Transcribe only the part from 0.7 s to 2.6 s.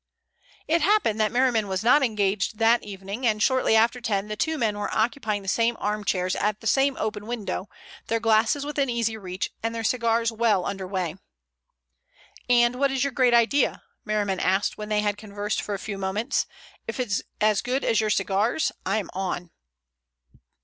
happened that Merriman was not engaged